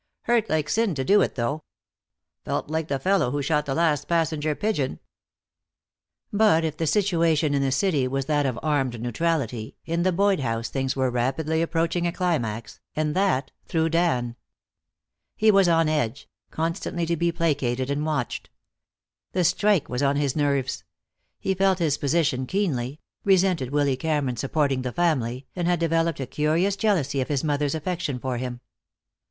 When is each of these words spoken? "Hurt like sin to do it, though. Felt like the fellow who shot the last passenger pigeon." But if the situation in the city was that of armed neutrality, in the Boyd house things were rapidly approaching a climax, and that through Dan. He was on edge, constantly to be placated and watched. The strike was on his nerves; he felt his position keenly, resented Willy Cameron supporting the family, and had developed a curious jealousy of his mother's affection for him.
"Hurt 0.23 0.49
like 0.49 0.67
sin 0.67 0.95
to 0.95 1.03
do 1.03 1.21
it, 1.21 1.35
though. 1.35 1.63
Felt 2.43 2.71
like 2.71 2.87
the 2.87 2.97
fellow 2.97 3.29
who 3.29 3.43
shot 3.43 3.67
the 3.67 3.75
last 3.75 4.07
passenger 4.07 4.55
pigeon." 4.55 4.99
But 6.33 6.63
if 6.65 6.75
the 6.77 6.87
situation 6.87 7.53
in 7.53 7.61
the 7.61 7.71
city 7.71 8.07
was 8.07 8.25
that 8.25 8.47
of 8.47 8.57
armed 8.63 8.99
neutrality, 8.99 9.77
in 9.85 10.01
the 10.01 10.11
Boyd 10.11 10.39
house 10.39 10.69
things 10.69 10.95
were 10.95 11.11
rapidly 11.11 11.61
approaching 11.61 12.07
a 12.07 12.11
climax, 12.11 12.79
and 12.95 13.15
that 13.15 13.51
through 13.67 13.89
Dan. 13.89 14.35
He 15.35 15.51
was 15.51 15.69
on 15.69 15.87
edge, 15.87 16.27
constantly 16.49 17.05
to 17.05 17.15
be 17.15 17.31
placated 17.31 17.91
and 17.91 18.03
watched. 18.03 18.49
The 19.33 19.43
strike 19.43 19.87
was 19.87 20.01
on 20.01 20.15
his 20.15 20.35
nerves; 20.35 20.83
he 21.39 21.53
felt 21.53 21.77
his 21.77 21.99
position 21.99 22.47
keenly, 22.47 22.99
resented 23.23 23.69
Willy 23.69 23.95
Cameron 23.97 24.35
supporting 24.37 24.81
the 24.81 24.91
family, 24.91 25.45
and 25.55 25.67
had 25.67 25.79
developed 25.79 26.19
a 26.19 26.25
curious 26.25 26.75
jealousy 26.75 27.21
of 27.21 27.27
his 27.27 27.43
mother's 27.43 27.75
affection 27.75 28.17
for 28.17 28.37
him. 28.39 28.61